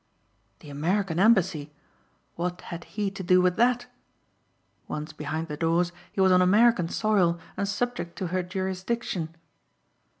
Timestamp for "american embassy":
0.71-1.71